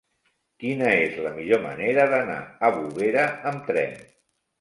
Quina 0.61 0.85
és 1.01 1.19
la 1.25 1.33
millor 1.35 1.61
manera 1.65 2.05
d'anar 2.13 2.39
a 2.69 2.71
Bovera 2.79 3.27
amb 3.51 3.69
tren? 3.73 3.93